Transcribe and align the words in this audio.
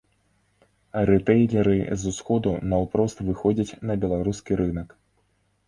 Рытэйлеры 1.09 1.75
з 1.81 2.15
усходу 2.15 2.55
наўпрост 2.73 3.23
выходзяць 3.29 3.77
на 3.91 4.01
беларускі 4.07 4.61
рынак. 4.67 5.01